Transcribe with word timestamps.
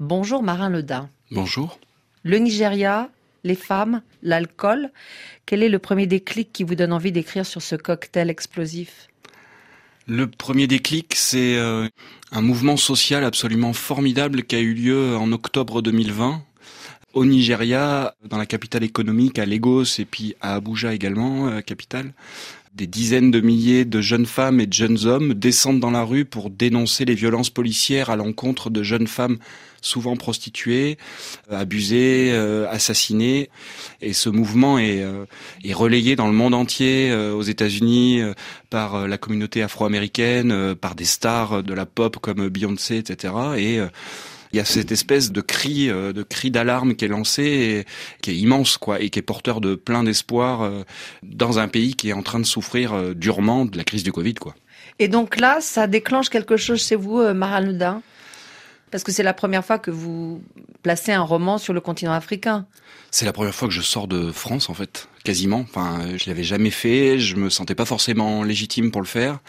Bonjour 0.00 0.42
Marin 0.42 0.70
Ledin. 0.70 1.10
Bonjour. 1.30 1.78
Le 2.22 2.38
Nigeria, 2.38 3.10
les 3.44 3.54
femmes, 3.54 4.00
l'alcool. 4.22 4.90
Quel 5.44 5.62
est 5.62 5.68
le 5.68 5.78
premier 5.78 6.06
déclic 6.06 6.54
qui 6.54 6.64
vous 6.64 6.74
donne 6.74 6.94
envie 6.94 7.12
d'écrire 7.12 7.44
sur 7.44 7.60
ce 7.60 7.76
cocktail 7.76 8.30
explosif? 8.30 9.08
Le 10.06 10.26
premier 10.26 10.66
déclic, 10.66 11.12
c'est 11.14 11.54
euh, 11.58 11.86
un 12.32 12.40
mouvement 12.40 12.78
social 12.78 13.24
absolument 13.24 13.74
formidable 13.74 14.44
qui 14.44 14.56
a 14.56 14.60
eu 14.60 14.72
lieu 14.72 15.18
en 15.18 15.32
octobre 15.32 15.82
2020 15.82 16.44
au 17.12 17.24
Nigeria, 17.24 18.14
dans 18.28 18.38
la 18.38 18.46
capitale 18.46 18.84
économique, 18.84 19.38
à 19.38 19.46
Lagos 19.46 19.98
et 19.98 20.04
puis 20.04 20.34
à 20.40 20.54
Abuja 20.54 20.94
également, 20.94 21.48
euh, 21.48 21.60
capitale. 21.60 22.12
Des 22.74 22.86
dizaines 22.86 23.32
de 23.32 23.40
milliers 23.40 23.84
de 23.84 24.00
jeunes 24.00 24.26
femmes 24.26 24.60
et 24.60 24.66
de 24.66 24.72
jeunes 24.72 25.04
hommes 25.04 25.34
descendent 25.34 25.80
dans 25.80 25.90
la 25.90 26.04
rue 26.04 26.24
pour 26.24 26.50
dénoncer 26.50 27.04
les 27.04 27.16
violences 27.16 27.50
policières 27.50 28.10
à 28.10 28.16
l'encontre 28.16 28.70
de 28.70 28.84
jeunes 28.84 29.08
femmes 29.08 29.38
souvent 29.82 30.14
prostituées, 30.14 30.96
euh, 31.50 31.58
abusées, 31.58 32.30
euh, 32.32 32.68
assassinées. 32.70 33.50
Et 34.00 34.12
ce 34.12 34.28
mouvement 34.28 34.78
est, 34.78 35.04
est 35.64 35.72
relayé 35.72 36.14
dans 36.14 36.28
le 36.28 36.32
monde 36.32 36.54
entier, 36.54 37.12
aux 37.12 37.42
États-Unis, 37.42 38.20
par 38.68 39.08
la 39.08 39.18
communauté 39.18 39.62
afro-américaine, 39.62 40.74
par 40.76 40.94
des 40.94 41.04
stars 41.04 41.62
de 41.62 41.74
la 41.74 41.86
pop 41.86 42.18
comme 42.18 42.48
Beyoncé, 42.48 42.98
etc. 42.98 43.34
Et 43.58 43.80
il 44.52 44.56
y 44.56 44.60
a 44.60 44.64
cette 44.64 44.92
espèce 44.92 45.32
de 45.32 45.40
cri, 45.40 45.88
euh, 45.88 46.12
de 46.12 46.22
cri 46.22 46.50
d'alarme 46.50 46.94
qui 46.94 47.04
est 47.04 47.08
lancé, 47.08 47.42
et, 47.42 47.84
qui 48.22 48.30
est 48.30 48.36
immense, 48.36 48.78
quoi, 48.78 49.00
et 49.00 49.10
qui 49.10 49.18
est 49.18 49.22
porteur 49.22 49.60
de 49.60 49.74
plein 49.74 50.02
d'espoir 50.02 50.62
euh, 50.62 50.82
dans 51.22 51.58
un 51.58 51.68
pays 51.68 51.94
qui 51.94 52.10
est 52.10 52.12
en 52.12 52.22
train 52.22 52.40
de 52.40 52.46
souffrir 52.46 52.92
euh, 52.92 53.14
durement 53.14 53.64
de 53.64 53.76
la 53.76 53.84
crise 53.84 54.02
du 54.02 54.12
Covid, 54.12 54.34
quoi. 54.34 54.54
Et 54.98 55.08
donc 55.08 55.38
là, 55.38 55.58
ça 55.60 55.86
déclenche 55.86 56.28
quelque 56.28 56.56
chose 56.56 56.82
chez 56.86 56.96
vous, 56.96 57.22
Maranudin 57.32 58.02
Parce 58.90 59.04
que 59.04 59.12
c'est 59.12 59.22
la 59.22 59.34
première 59.34 59.64
fois 59.64 59.78
que 59.78 59.90
vous 59.90 60.42
placez 60.82 61.12
un 61.12 61.22
roman 61.22 61.58
sur 61.58 61.72
le 61.72 61.80
continent 61.80 62.12
africain. 62.12 62.66
C'est 63.10 63.24
la 63.24 63.32
première 63.32 63.54
fois 63.54 63.68
que 63.68 63.74
je 63.74 63.82
sors 63.82 64.06
de 64.06 64.30
France, 64.30 64.70
en 64.70 64.74
fait, 64.74 65.08
quasiment. 65.24 65.60
Enfin, 65.60 66.16
je 66.16 66.28
l'avais 66.28 66.44
jamais 66.44 66.70
fait, 66.70 67.18
je 67.18 67.36
me 67.36 67.50
sentais 67.50 67.74
pas 67.74 67.84
forcément 67.84 68.44
légitime 68.44 68.90
pour 68.90 69.00
le 69.00 69.06
faire 69.06 69.40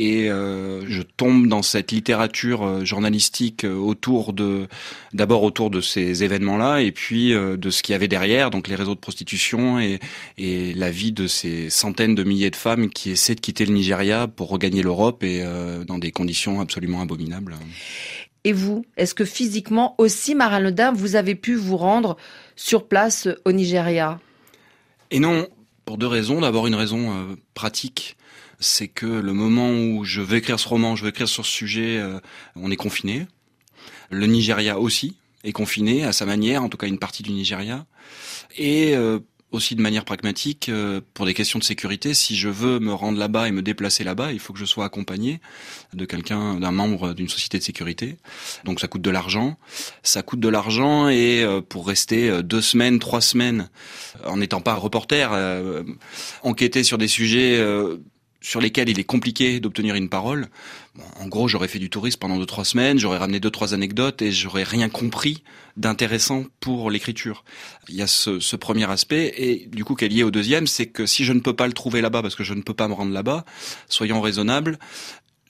et 0.00 0.30
euh, 0.30 0.86
je 0.88 1.02
tombe 1.02 1.46
dans 1.46 1.62
cette 1.62 1.92
littérature 1.92 2.62
euh, 2.62 2.84
journalistique 2.84 3.64
euh, 3.64 3.74
autour 3.74 4.32
de 4.32 4.66
d'abord 5.12 5.42
autour 5.42 5.70
de 5.70 5.80
ces 5.80 6.24
événements-là 6.24 6.80
et 6.80 6.92
puis 6.92 7.32
de 7.32 7.70
ce 7.70 7.82
qu'il 7.82 7.92
y 7.92 7.96
avait 7.96 8.08
derrière, 8.08 8.50
donc 8.50 8.68
les 8.68 8.76
réseaux 8.76 8.94
de 8.94 9.00
prostitution 9.00 9.80
et, 9.80 9.98
et 10.38 10.72
la 10.74 10.90
vie 10.90 11.12
de 11.12 11.26
ces 11.26 11.68
centaines 11.68 12.14
de 12.14 12.22
milliers 12.22 12.50
de 12.50 12.56
femmes 12.56 12.90
qui 12.90 13.10
essaient 13.10 13.34
de 13.34 13.40
quitter 13.40 13.66
le 13.66 13.74
Nigeria 13.74 14.28
pour 14.28 14.48
regagner 14.48 14.82
l'Europe 14.82 15.24
et 15.24 15.44
dans 15.86 15.98
des 15.98 16.12
conditions 16.12 16.60
absolument 16.60 17.00
abominables. 17.00 17.56
Et 18.44 18.52
vous, 18.52 18.84
est-ce 18.96 19.14
que 19.14 19.24
physiquement 19.24 19.94
aussi, 19.98 20.34
Marin 20.34 20.60
Ledin, 20.60 20.92
vous 20.92 21.16
avez 21.16 21.34
pu 21.34 21.54
vous 21.54 21.76
rendre 21.76 22.16
sur 22.56 22.88
place 22.88 23.28
au 23.44 23.52
Nigeria? 23.52 24.18
Et 25.10 25.20
non, 25.20 25.48
pour 25.84 25.98
deux 25.98 26.06
raisons. 26.06 26.40
D'abord 26.40 26.66
une 26.66 26.74
raison 26.74 27.36
pratique 27.52 28.16
c'est 28.60 28.88
que 28.88 29.06
le 29.06 29.32
moment 29.32 29.70
où 29.72 30.04
je 30.04 30.20
veux 30.20 30.36
écrire 30.36 30.60
ce 30.60 30.68
roman, 30.68 30.94
je 30.94 31.02
veux 31.02 31.08
écrire 31.08 31.28
sur 31.28 31.44
ce 31.44 31.50
sujet, 31.50 31.98
euh, 31.98 32.20
on 32.54 32.70
est 32.70 32.76
confiné. 32.76 33.26
Le 34.10 34.26
Nigeria 34.26 34.78
aussi 34.78 35.16
est 35.44 35.52
confiné 35.52 36.04
à 36.04 36.12
sa 36.12 36.26
manière, 36.26 36.62
en 36.62 36.68
tout 36.68 36.76
cas 36.76 36.86
une 36.86 36.98
partie 36.98 37.22
du 37.22 37.32
Nigeria. 37.32 37.86
Et 38.56 38.94
euh, 38.94 39.18
aussi 39.52 39.74
de 39.74 39.82
manière 39.82 40.04
pragmatique, 40.04 40.68
euh, 40.68 41.00
pour 41.14 41.26
des 41.26 41.34
questions 41.34 41.58
de 41.58 41.64
sécurité, 41.64 42.14
si 42.14 42.36
je 42.36 42.48
veux 42.48 42.78
me 42.78 42.92
rendre 42.92 43.18
là-bas 43.18 43.48
et 43.48 43.52
me 43.52 43.62
déplacer 43.62 44.04
là-bas, 44.04 44.32
il 44.32 44.38
faut 44.38 44.52
que 44.52 44.58
je 44.58 44.64
sois 44.64 44.84
accompagné 44.84 45.40
de 45.92 46.04
quelqu'un, 46.04 46.54
d'un 46.54 46.70
membre 46.70 47.14
d'une 47.14 47.28
société 47.28 47.58
de 47.58 47.62
sécurité. 47.62 48.16
Donc 48.64 48.80
ça 48.80 48.88
coûte 48.88 49.02
de 49.02 49.10
l'argent. 49.10 49.58
Ça 50.02 50.22
coûte 50.22 50.40
de 50.40 50.48
l'argent 50.48 51.08
et 51.08 51.44
pour 51.68 51.86
rester 51.86 52.42
deux 52.42 52.60
semaines, 52.60 52.98
trois 52.98 53.20
semaines, 53.20 53.68
en 54.24 54.36
n'étant 54.36 54.60
pas 54.60 54.74
reporter, 54.74 55.30
enquêter 56.42 56.84
sur 56.84 56.98
des 56.98 57.08
sujets 57.08 57.60
sur 58.40 58.60
lesquels 58.60 58.88
il 58.88 58.98
est 58.98 59.04
compliqué 59.04 59.60
d'obtenir 59.60 59.94
une 59.94 60.08
parole. 60.08 60.48
en 61.20 61.28
gros, 61.28 61.46
j'aurais 61.46 61.68
fait 61.68 61.78
du 61.78 61.90
tourisme 61.90 62.18
pendant 62.18 62.38
deux 62.38 62.46
trois 62.46 62.64
semaines, 62.64 62.98
j'aurais 62.98 63.18
ramené 63.18 63.38
deux 63.40 63.50
trois 63.50 63.74
anecdotes 63.74 64.22
et 64.22 64.32
j'aurais 64.32 64.62
rien 64.62 64.88
compris 64.88 65.42
d'intéressant 65.76 66.44
pour 66.58 66.90
l'écriture. 66.90 67.44
Il 67.88 67.94
y 67.94 68.02
a 68.02 68.06
ce, 68.06 68.40
ce, 68.40 68.56
premier 68.56 68.90
aspect 68.90 69.32
et 69.36 69.66
du 69.66 69.84
coup, 69.84 69.94
qui 69.94 70.04
est 70.04 70.08
lié 70.08 70.22
au 70.22 70.30
deuxième, 70.30 70.66
c'est 70.66 70.86
que 70.86 71.06
si 71.06 71.24
je 71.24 71.32
ne 71.32 71.40
peux 71.40 71.54
pas 71.54 71.66
le 71.66 71.72
trouver 71.72 72.00
là-bas 72.00 72.22
parce 72.22 72.34
que 72.34 72.44
je 72.44 72.54
ne 72.54 72.62
peux 72.62 72.74
pas 72.74 72.88
me 72.88 72.94
rendre 72.94 73.12
là-bas, 73.12 73.44
soyons 73.88 74.20
raisonnables 74.20 74.78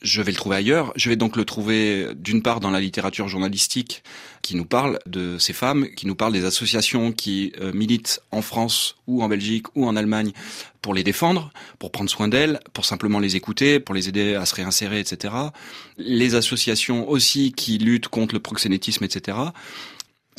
je 0.03 0.23
vais 0.23 0.33
le 0.33 0.37
trouver 0.37 0.57
ailleurs. 0.57 0.93
Je 0.97 1.09
vais 1.09 1.17
donc 1.17 1.37
le 1.37 1.45
trouver 1.45 2.09
d'une 2.15 2.43
part 2.43 2.61
dans 2.61 2.71
la 2.71 2.81
littérature 2.81 3.29
journalistique 3.29 4.03
qui 4.43 4.57
nous 4.57 4.65
parle 4.65 4.99
de 5.07 5.39
ces 5.39 5.53
femmes, 5.53 5.89
qui 5.95 6.07
nous 6.07 6.15
parle 6.15 6.33
des 6.33 6.45
associations 6.45 7.13
qui 7.13 7.53
euh, 7.61 7.73
militent 7.73 8.23
en 8.31 8.43
France 8.43 8.97
ou 9.07 9.23
en 9.23 9.29
Belgique 9.29 9.67
ou 9.75 9.87
en 9.87 9.97
Allemagne 9.97 10.33
pour 10.81 10.95
les 10.95 11.05
défendre, 11.05 11.53
pour 11.79 11.93
prendre 11.93 12.09
soin 12.09 12.29
d'elles, 12.29 12.61
pour 12.73 12.87
simplement 12.87 13.19
les 13.19 13.37
écouter, 13.37 13.81
pour 13.81 13.95
les 13.95 14.09
aider 14.09 14.35
à 14.35 14.47
se 14.47 14.55
réinsérer, 14.55 14.99
etc. 14.99 15.35
Les 15.99 16.35
associations 16.35 17.09
aussi 17.09 17.53
qui 17.53 17.77
luttent 17.77 18.09
contre 18.09 18.35
le 18.35 18.41
proxénétisme, 18.41 19.05
etc 19.05 19.37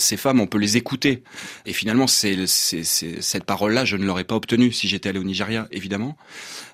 ces 0.02 0.18
femmes, 0.18 0.40
on 0.40 0.48
peut 0.48 0.58
les 0.58 0.78
écouter. 0.78 1.24
Et 1.66 1.74
finalement, 1.74 2.08
cette 2.08 3.44
parole-là, 3.46 3.86
je 3.86 3.98
ne 3.98 4.06
l'aurais 4.06 4.24
pas 4.24 4.36
obtenue 4.36 4.72
si 4.72 4.88
j'étais 4.88 5.10
allé 5.10 5.20
au 5.20 5.24
Nigeria, 5.24 5.68
évidemment. 5.72 6.18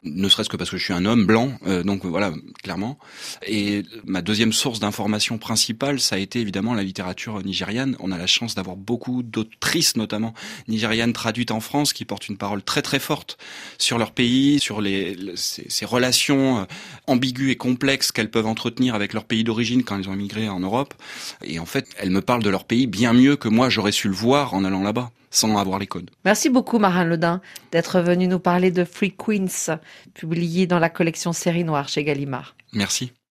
Ne 0.04 0.30
serait-ce 0.30 0.50
que 0.50 0.58
parce 0.58 0.70
que 0.70 0.78
je 0.78 0.84
suis 0.84 0.94
un 0.94 1.06
homme 1.06 1.26
blanc, 1.26 1.58
euh, 1.66 1.84
donc 1.84 2.06
voilà, 2.06 2.32
clairement. 2.64 2.98
Et 3.46 3.84
ma 4.06 4.22
deuxième 4.22 4.54
source 4.54 4.80
d'information 4.80 5.38
principale, 5.38 6.00
ça 6.00 6.16
a 6.16 6.20
été 6.20 6.40
évidemment 6.40 6.74
la 6.74 6.84
littérature 6.84 7.44
nigériane. 7.44 7.96
On 8.00 8.12
a 8.12 8.18
la 8.18 8.28
chance 8.28 8.56
d'avoir 8.56 8.76
beaucoup 8.76 9.24
d'autrices, 9.24 9.96
notamment 9.98 10.34
nigérianes 10.68 11.14
traduites 11.14 11.52
en 11.52 11.60
France, 11.60 11.94
qui 11.94 12.06
portent 12.06 12.30
une 12.30 12.38
parole 12.38 12.64
très 12.64 12.82
très 12.82 13.00
forte 13.00 13.38
sur 13.78 13.98
leur 13.98 14.12
pays, 14.12 14.60
sur 14.60 14.82
les, 14.82 15.18
ces, 15.36 15.86
relations 15.86 16.60
euh, 16.60 16.66
ambiguës 17.08 17.52
et 17.52 17.56
complexes 17.56 18.12
qu'elles 18.12 18.32
peuvent 18.32 18.48
entretenir 18.48 18.96
avec 18.96 19.14
leur 19.14 19.26
pays 19.26 19.44
d'origine 19.44 19.84
quand 19.84 19.98
elles 19.98 20.10
ont 20.10 20.14
immigré 20.14 20.48
en 20.50 20.60
Europe. 20.60 20.94
Et 21.44 21.60
en 21.60 21.66
fait, 21.66 21.88
elles 21.98 22.12
me 22.12 22.22
parlent 22.22 22.44
de 22.44 22.50
leur 22.50 22.66
pays 22.66 22.88
bien 22.88 23.14
mieux 23.18 23.36
que 23.36 23.50
moi 23.50 23.70
j'aurais 23.70 23.92
su 23.92 24.08
le 24.08 24.14
voir 24.14 24.54
en 24.54 24.64
allant 24.64 24.84
là-bas 24.84 25.12
sans 25.30 25.58
avoir 25.58 25.80
les 25.80 25.88
codes. 25.88 26.10
Merci 26.26 26.50
beaucoup 26.50 26.80
Marin 26.80 27.04
Ledin 27.04 27.42
d'être 27.72 28.00
venu 28.00 28.28
nous 28.28 28.40
parler 28.40 28.72
de 28.72 28.84
Free 28.86 29.14
Queens, 29.16 29.78
publié 30.14 30.68
dans 30.68 30.80
la 30.80 30.90
collection 30.90 31.34
Série 31.34 31.64
Noire 31.64 31.90
chez 31.90 32.04
Gallimard. 32.04 32.56
Merci. 32.74 33.12